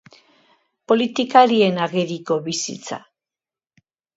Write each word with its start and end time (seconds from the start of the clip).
Politikarien 0.91 1.77
ageriko 1.87 2.39
bizitza. 2.49 2.99